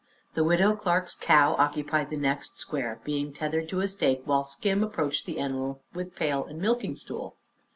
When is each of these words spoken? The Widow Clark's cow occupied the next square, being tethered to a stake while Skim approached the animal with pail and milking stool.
The 0.33 0.43
Widow 0.43 0.75
Clark's 0.75 1.13
cow 1.13 1.53
occupied 1.59 2.09
the 2.09 2.17
next 2.17 2.57
square, 2.57 2.99
being 3.03 3.31
tethered 3.33 3.69
to 3.69 3.81
a 3.81 3.87
stake 3.87 4.23
while 4.25 4.43
Skim 4.43 4.83
approached 4.83 5.27
the 5.27 5.37
animal 5.37 5.83
with 5.93 6.15
pail 6.15 6.43
and 6.43 6.59
milking 6.59 6.95
stool. 6.95 7.35